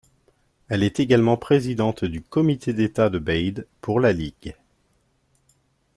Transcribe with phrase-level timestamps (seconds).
[0.67, 4.55] Elle est également présidente du Comité d'État de Bade pour la Ligue.